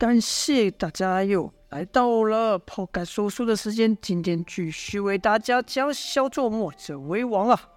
[0.00, 7.68] 感谢大家又来到了抛开说书的时间，今天继续为大家讲小作墨者为王啊。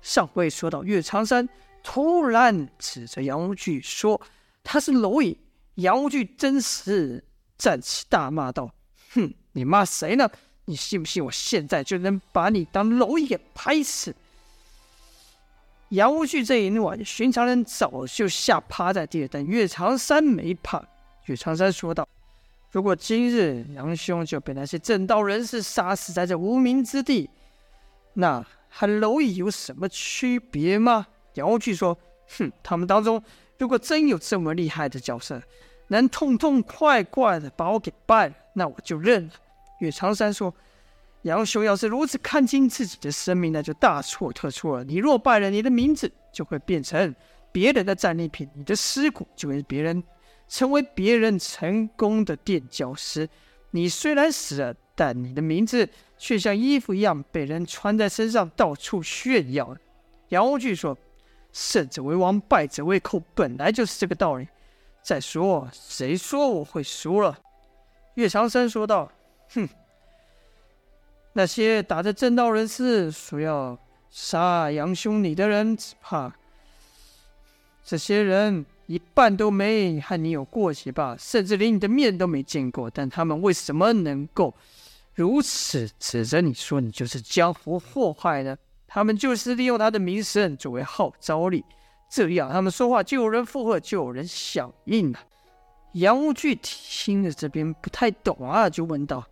[0.00, 1.46] 上回说到岳长山
[1.82, 4.18] 突然指着杨无惧说
[4.64, 5.38] 他是蝼蚁，
[5.74, 7.22] 杨无惧真是
[7.58, 8.70] 站起大骂道
[9.12, 10.30] ：“哼，你骂谁呢？
[10.64, 14.16] 你信不信我现在就能把你当蝼蚁给拍死？”
[15.90, 20.82] 杨无惧这一怒啊，寻常人早就吓趴在地了，但岳长山没怕。
[21.26, 22.08] 岳长山说道
[22.72, 27.28] ：“如果今日杨兄就被那些正道人士杀死在这无名之地，
[28.14, 31.96] 那和蝼蚁有什么区别吗？”杨无惧说
[32.38, 33.22] ：“哼，他们当中
[33.58, 35.42] 如果真有这么厉害的角色，
[35.88, 39.32] 能痛痛快快的把我给败了，那我就认了。”
[39.80, 40.54] 岳长山说。
[41.22, 44.84] 杨兄要是如此看轻自己的生命，那就大错特错了。
[44.84, 47.12] 你若败了，你的名字就会变成
[47.50, 50.00] 别人的战利品，你的尸骨就会别人
[50.48, 53.28] 成为别人成功的垫脚石。
[53.70, 59.76] 你虽然死了，但你的名字却像衣服一样被人穿在身上，到处炫耀。
[60.28, 60.96] 杨无惧说
[61.52, 64.48] ：“胜者为王，败者为寇，本来就是这个道理。
[65.02, 67.38] 再说，谁说我会输了？”
[68.14, 69.12] 岳长山说道
[69.50, 69.68] ：“哼。”
[71.34, 73.78] 那些打着正道人士说要
[74.10, 76.34] 杀杨兄你的人，只怕
[77.84, 82.88] 这些人一半都没和你有过节吧，甚至连你的面都没见过。
[82.88, 84.54] 但他们为什么能够
[85.14, 88.56] 如此指着你说你就是江湖祸害呢？
[88.86, 91.64] 他们就是利用他的名声作为号召力，
[92.08, 95.18] 这样他们说话就有人附和，就有人响应了。
[95.94, 99.26] 杨无惧听着这边不太懂啊，就问道。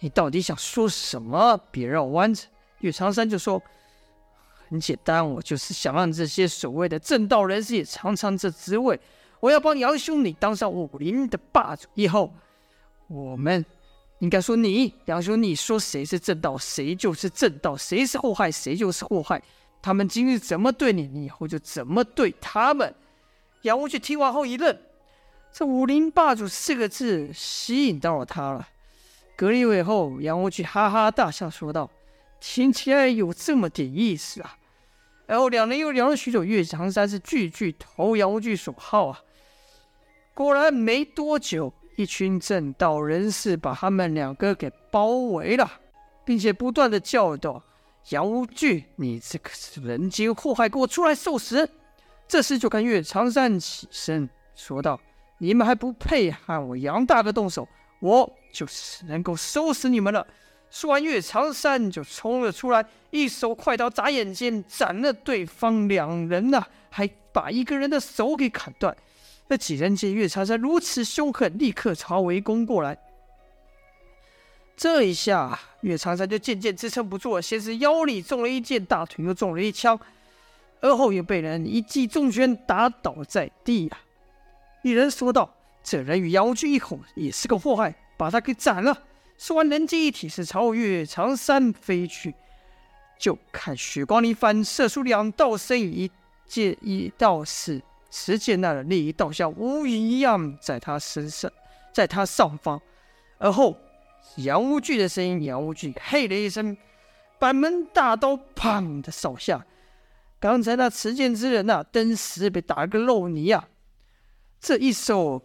[0.00, 1.58] 你到底想说什么？
[1.70, 2.46] 别绕弯子。
[2.80, 3.62] 岳长山就说
[4.72, 8.98] ：“很简单，我就是想让这些所谓的正道人士也尝尝这滋味。
[9.38, 12.32] 我要帮杨兄你当上武林的霸主，以后
[13.06, 13.62] 我们
[14.20, 19.42] 应该说你杨兄，你说谁是正道，谁就是正道；谁是祸害，谁就是祸害。
[19.82, 22.94] 他们今日怎么对你，你以后就怎么对他们。”
[23.60, 24.74] 杨无惧听完后一愣，
[25.52, 28.66] 这“武林霸主”四个字吸引到了他了。
[29.36, 31.90] 隔了一会后，杨无惧哈哈大笑说道
[32.40, 34.56] ：“听起来有这么点意思啊！”
[35.32, 39.18] 然后两人又聊了许久，岳长山是句句投杨无惧所好啊。
[40.34, 45.80] 果然没多久，一群正道人士把他们两个给包围了，
[46.22, 47.62] 并且不断的叫道
[48.12, 51.66] ：“杨无惧，你这个是人间祸害，给我出来受死！”
[52.28, 55.00] 这时就看岳长山起身说道
[55.40, 57.66] ：“你们还不配和我杨大哥动手！”
[58.00, 60.26] 我就是能够收拾你们了。
[60.72, 68.96] 说完，岳长山就冲了出来，一手快刀，眨眼间斩了对方两人呐、还把一个人的手给砍断。
[69.48, 72.96] 那几人见岳长山如此凶狠，立刻朝围攻过来。
[74.74, 80.00] 这一下，岳长山就渐渐支撑不住了，先是腰里中了一箭，大腿又中了一枪，
[80.80, 84.00] 而后又被人一记重拳打倒在地呀、啊。
[84.82, 85.54] 一人说道。
[85.84, 88.96] 这人与杨无惧一伙，也是个祸害，把他给斩了。
[89.38, 92.34] 说完，人机一体是朝岳长山飞去。
[93.18, 96.10] 就看血光里反射出两道身影，一
[96.46, 101.50] 剑一道是持剑那人，另一道像乌云一样在他身上，
[101.92, 102.80] 在他上方。
[103.38, 103.76] 而后
[104.36, 106.76] 杨无惧的声音，杨无惧嘿了一声，
[107.38, 109.64] 板门大刀砰的扫下。
[110.40, 113.68] 刚才那持剑之人呐，登时被打了个肉泥啊！
[114.60, 115.42] 这一手。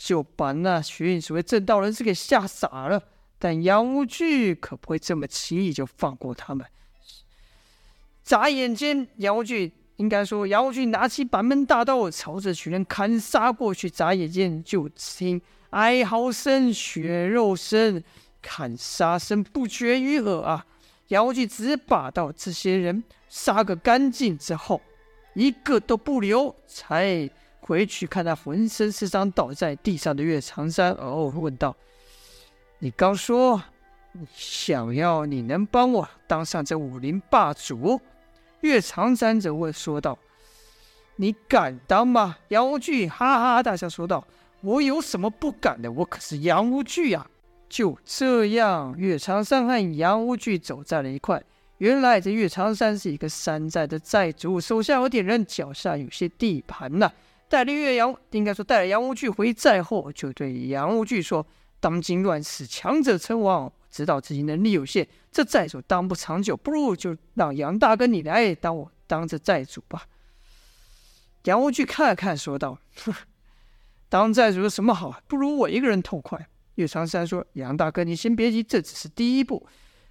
[0.00, 3.02] 就把那群所谓正道人士给吓傻了，
[3.38, 6.66] 但杨无惧可不会这么轻易就放过他们。
[8.24, 13.88] 眨眼间，杨无惧应该说，杨无惧拿起板门大刀，朝着群人砍杀过去。
[13.88, 15.40] 眨眼间，就听
[15.70, 18.02] 哀嚎声、血肉声、
[18.42, 20.66] 砍杀声不绝于耳啊！
[21.08, 24.82] 杨无惧只把到这些人杀个干净之后，
[25.34, 27.30] 一个都不留，才。
[27.60, 31.76] 回去看那浑身是伤倒在地上的岳长山，哦，问道
[32.80, 33.62] ：“你刚说
[34.12, 38.00] 你想要你能帮我当上这武林霸主？”
[38.62, 40.18] 岳长山则问说道
[41.16, 44.26] ：“你敢当吗？”杨无惧哈哈大笑说道
[44.62, 45.90] ：“我有什么不敢的？
[45.92, 47.26] 我可是杨无惧呀！”
[47.68, 51.42] 就这样，岳长山和杨无惧走在了一块。
[51.76, 57.12] 原来这岳长山是一个山寨的寨主，手下有点人，脚下有些地盘呐、啊。
[57.48, 61.46] 带了岳阳，应该说带了杨无惧回寨后，就对杨无惧说
[61.80, 70.06] ：“当今乱世，强者称王，知道自己能力有限，这寨主当不长久，不如就让杨大哥你来当我当这寨主吧。”
[71.44, 72.78] 杨无惧看了看，说道：“，
[74.10, 75.20] 当寨主有什么好？
[75.26, 79.66] 不如我一个人痛快。”岳长山说：“杨大哥，你先别急，这只是第一步。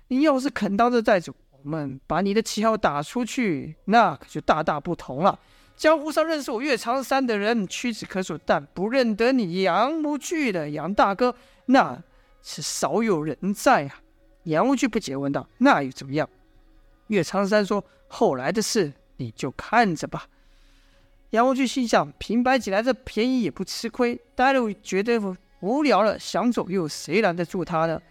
[0.08, 5.38] 你要是肯当这寨主，我们把你的旗号打出去，那可就大大不同了。
[5.75, 11.36] 江湖上认识我岳长山的人屈指可数，但不认得你杨无惧的杨大哥，
[11.68, 12.04] 那
[12.42, 14.02] 是少有人在啊。”
[14.44, 16.28] 杨无惧不解问道：“那又怎么样？”
[17.08, 20.28] 岳长山说：“后来的事你就看着吧。”
[21.31, 25.19] 杨无惧心想：平白捡来这便宜也不吃亏，待了觉得
[25.60, 28.02] 无聊了，想走又有谁拦得住他呢？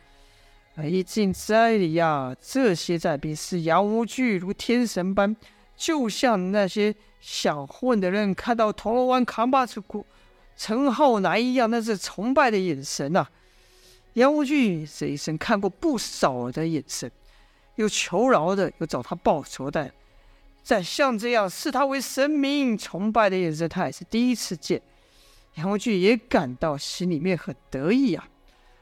[0.85, 5.35] 一进寨里呀，这些寨兵视杨无惧如天神般，
[5.75, 9.82] 就像那些想混的人看到铜锣湾扛把子
[10.55, 13.26] 陈浩南一样，那是崇拜的眼神呐、
[14.16, 17.10] 杨无惧这一生看过不少的眼神，
[17.74, 19.90] 有求饶的，有找他报仇的。
[20.62, 24.80] 在像这样视他为神明崇拜的眼神，他也是第一次见。
[25.56, 28.26] 杨无惧也感到心里面很得意啊。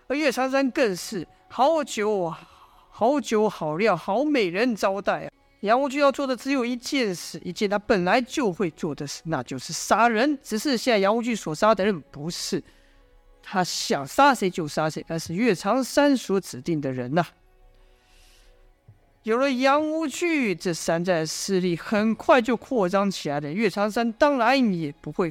[0.07, 2.49] 而岳长山更是好酒啊，
[2.91, 5.31] 好酒好料，好美人招待啊。
[5.63, 10.39] 杨无惧要做的只有一件事，一件他本来就会做的事，那就是杀人。
[10.45, 12.63] 只是现在杨无惧所杀的人不是
[13.47, 17.25] 他想杀谁就杀谁，而是岳长山所指定的人呐、
[19.23, 23.53] 有了杨无惧，这山寨势力很快就扩张起来了。
[23.53, 25.31] 岳长山当然也不会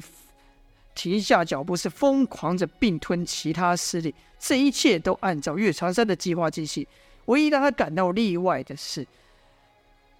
[0.94, 4.14] 停下脚步，是疯狂着并吞其他势力。
[4.38, 6.86] 这一切都按照岳长山的计划进行。
[7.26, 9.06] 唯一让他感到例外的是，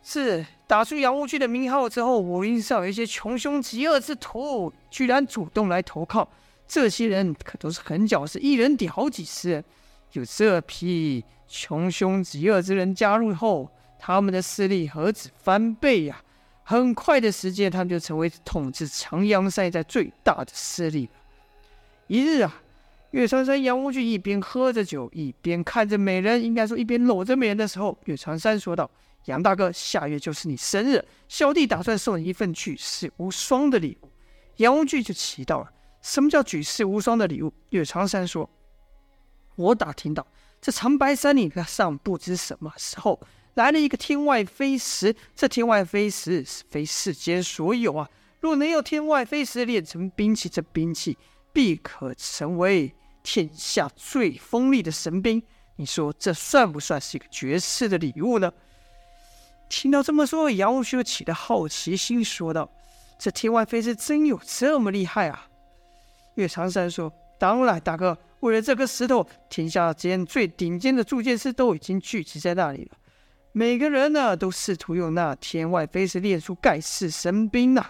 [0.03, 6.29] 是打出杨无惧的名号之后，武林上有一些穷凶极恶之徒，居然主动来投靠。
[6.67, 9.65] 这些人可都是狠角色，一人抵好几十人。
[10.13, 11.25] 有这批。
[11.47, 16.21] 穷凶极恶之人加入后，他们的势力何止翻倍呀、
[16.65, 21.13] 很快的时间，他们就成为统治长阳山一带最大的势力了。
[22.07, 22.63] 一日啊，
[23.11, 28.91] 岳长山、杨无惧一边喝着酒，一边看着美人，应该说一边搂着美人的时候，岳长山说道
[29.27, 34.09] ：“杨大哥，下月就是你生日，小弟打算送你一份举世无双的礼物。”
[34.57, 35.71] 杨无惧就祈祷了
[36.05, 38.49] ：“什么叫举世无双的礼物？”岳长山说
[39.57, 40.25] ：“我打听到。”
[40.61, 43.21] 这长白山岭上不知什么时候
[43.53, 48.09] 来了一个天外飞石，这天外飞石是非世间所有啊！
[48.41, 51.19] 若能用天外飞石炼成兵器，这兵器
[51.53, 55.43] 必可成为天下最锋利的神兵。
[55.77, 58.53] 你说这算不算是一个绝世的礼物呢？
[59.69, 62.71] 听到这么说，杨无惧起了好奇心，说道
[63.19, 65.49] ：“这天外飞石真有这么厉害啊？”
[66.35, 72.97] 岳长山说：“当然，大哥。”为了这颗石头，天下间最顶尖的铸剑师都已经聚集在那里了。
[73.53, 77.87] 每个人呢，都试图用那天外飞石炼出盖世神兵呐、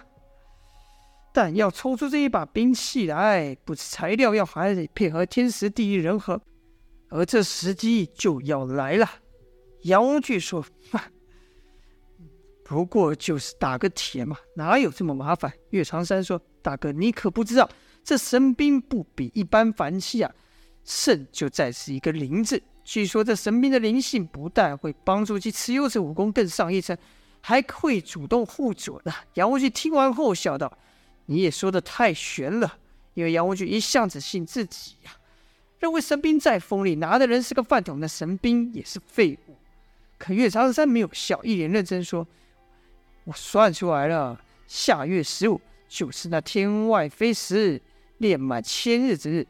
[1.33, 6.39] 但要抽出这一把兵器来，不止材料要，还得配合天时地利人和。
[7.09, 9.09] 而这时机就要来了。
[9.83, 10.65] 杨无惧说
[12.63, 17.69] ：“不过就是打个铁嘛，哪有这么麻烦？”岳长山说：“大哥，你可不知道，
[18.05, 20.31] 这神兵不比一般凡器啊。”
[20.85, 22.61] 胜就在是一个灵字。
[22.83, 26.95] 据说这神兵的灵性不但会帮助其持有者武功更上一层，
[27.41, 29.11] 还会主动护主呢。
[29.33, 30.77] 杨无惧听完后笑道
[31.25, 32.77] ：“你也说的太玄了。”
[33.15, 35.11] 因为杨无惧一向只信自己呀、
[35.79, 39.55] 认为神兵再锋利，拿的人是个饭桶，那神兵也是废物。
[40.19, 42.27] 可岳长山没有笑，一脸认真说
[43.25, 47.81] ：“我算出来了，下月十五就是那天外飞石
[48.17, 49.47] 炼满千日之日。”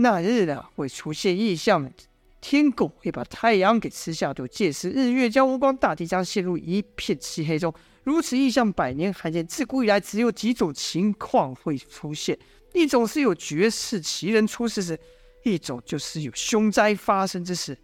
[0.00, 1.92] 那日呢，会出现异象，
[2.40, 7.74] 天狗会把太阳给吃下肚，届时日月将无光，大地将陷入一片漆黑中。
[8.04, 12.38] 如此异象，百年罕见，自古以来只有几种情况会出现：
[12.74, 14.94] 一种是有绝世奇人出世时；
[15.42, 17.74] 一种就是有凶灾发生之时；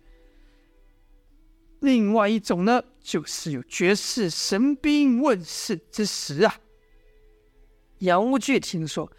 [1.81, 6.61] 另外一种呢，就是有绝世神兵问世之时啊。
[7.99, 9.11] 杨无惧听说。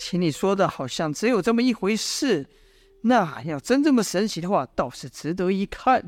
[0.00, 2.48] 听你说的好像只有这么一回事，
[3.02, 6.02] 那要真这么神奇的话，倒是值得一看。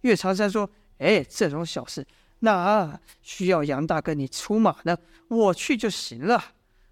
[0.00, 2.06] 岳长山说：“哎，这种小事，
[2.38, 4.96] 那需要杨大哥你出马呢，
[5.28, 6.42] 我去就行了，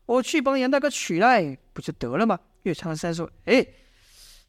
[0.05, 3.67] 我去帮杨大哥取来不就得了吗？”岳长山说：“哎，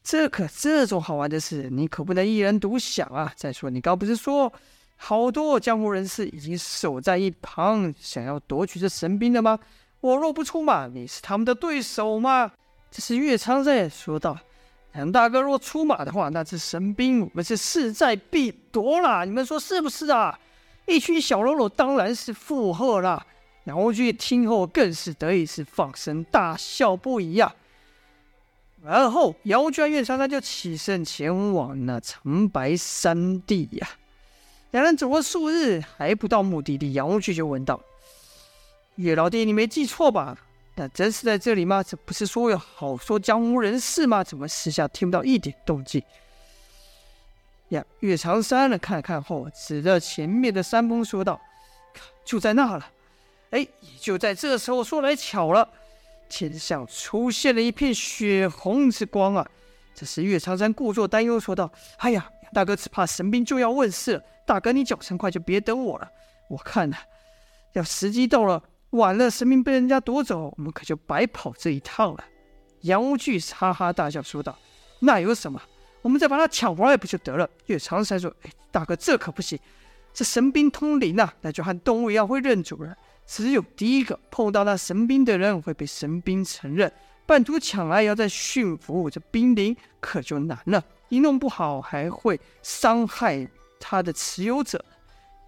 [0.03, 3.31] 这可这种好玩的事，你可不能一人独享啊！
[3.37, 4.51] 再说，你刚不是说
[4.97, 9.57] 好多江湖人士已经守在一旁，想要夺取这神兵了吗？”
[10.03, 12.51] 我若不出马，你是他们的对手吗？
[12.91, 14.37] 这是岳长山说道。
[14.95, 19.23] 杨大哥若出马的话，那这神兵我们是势在必夺啦！
[19.23, 20.37] 你们说是不是啊？
[20.87, 23.25] 一群小喽啰当然是附和啦。
[23.63, 27.55] 杨无惧听后更是得意，是放声大笑不已呀、
[28.83, 28.83] 啊。
[28.83, 33.87] 然后杨无惧岳长山就起身前往那长白山地呀。
[34.71, 37.79] 两人走了数日，还不到目的地，杨无惧就问道
[38.95, 40.37] ：“岳老弟，你没记错吧？
[40.75, 41.83] 那真是在这里吗？
[41.83, 44.23] 这不是说有好说江湖人士吗？
[44.23, 46.01] 怎么私下听不到一点动静？”
[47.69, 51.39] 呀，岳长山呢，看了看后，指着前面的山峰说道
[52.23, 52.91] ：“就在那了。”
[53.51, 55.67] 哎，也就在这时候，说来巧了，
[56.29, 59.47] 天上出现了一片血红之光啊！
[59.93, 64.23] 这时岳长山故作担忧说道：“哎呀，大哥，只怕神兵就要问世了。
[64.45, 66.09] 大哥，你脚程快，就别等我了。
[66.49, 66.97] 我看呐，
[67.73, 68.61] 要时机到了，
[68.93, 72.23] 晚了，神兵被人家夺走，我们可就白跑这一趟了。”
[72.81, 74.57] 杨无惧哈哈大笑说道
[75.01, 75.61] ：“那有什么？
[76.01, 79.57] 我们再把他抢回来不就得了？”岳长山说：“哎，大哥，这可不行，
[80.13, 82.95] 这神兵通灵呐，那就和动物一样会认主人。”
[83.25, 86.91] 只有第一个碰到那神兵的人会被神兵承认，
[87.25, 93.47] 半途抢来要再驯服这兵灵可就难了，一弄不好还会伤害
[93.79, 94.83] 他的持有者。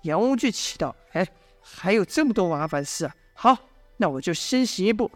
[0.04, 1.28] 杨无惧奇道：“哎，
[1.62, 3.14] 还有这么多麻烦事啊！
[3.36, 3.56] 好，
[3.98, 5.12] 那我就先行一步。”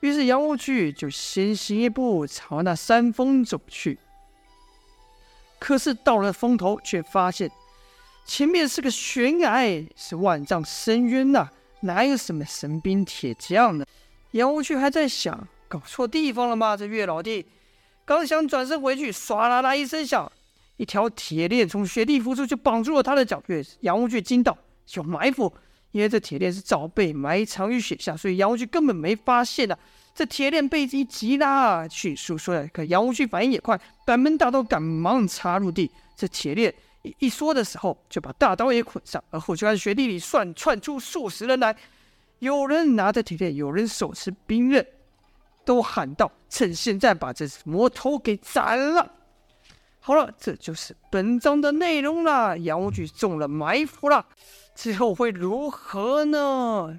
[0.00, 3.98] 于是杨无惧就先行一步朝那山峰走去。
[5.60, 7.48] 可是到了峰头，却发现
[8.26, 11.48] 前面是个悬崖，是万丈深渊呐、
[11.82, 13.86] 哪有什么神兵铁将呢？
[14.32, 16.76] 杨无惧还在想，搞错地方了吗？
[16.76, 17.46] 这岳老弟
[18.04, 20.30] 刚想转身回去，唰啦啦一声响，
[20.78, 23.40] 一条铁链从雪地浮出，就绑住了他的脚。
[23.46, 24.58] 岳杨无惧惊道
[24.94, 25.54] ：“有埋伏！”
[25.92, 29.78] 因为这铁链是早被埋藏于雪下，所以杨无惧根本没发现呢、啊。
[30.14, 32.66] 这铁链被一急拉，迅速缩来。
[32.66, 36.74] 可杨无惧反应也快，板门大刀赶忙插入地，这铁链。
[37.02, 41.74] 一一缩的时候，就把大刀也捆上，而后就开始雪地里算窜出数十人来，
[42.40, 44.86] 有人拿着铁链，有人手持兵刃，
[45.64, 49.10] 都喊道：“趁现在把这魔头给斩了！”
[50.04, 52.58] 好了，这就是本章的内容了。
[52.58, 54.26] 杨无惧中了埋伏了，
[54.74, 56.98] 之后会如何呢？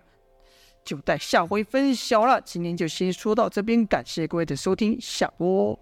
[0.86, 2.40] 就待下回分晓了。
[2.40, 5.78] 今天就先说到这边，感谢各位的收听，下播。